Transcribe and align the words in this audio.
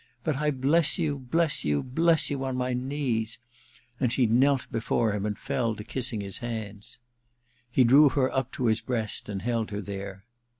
But 0.23 0.37
I 0.37 0.49
bless 0.49 0.97
you, 0.97 1.19
bless 1.19 1.63
you, 1.63 1.83
bless 1.83 2.31
you 2.31 2.43
on 2.43 2.57
my 2.57 2.73
knees!' 2.73 3.37
And 3.99 4.11
she 4.11 4.25
knelt 4.25 4.65
before 4.71 5.13
him, 5.13 5.27
and 5.27 5.37
fell 5.37 5.75
to 5.75 5.83
kissing 5.83 6.21
his 6.21 6.39
hands. 6.39 6.97
He 7.69 7.83
drew 7.83 8.09
her 8.09 8.35
up 8.35 8.51
to 8.53 8.65
his 8.65 8.81
breast 8.81 9.29
and 9.29 9.43
held 9.43 9.69
her 9.69 9.79
there. 9.79 10.23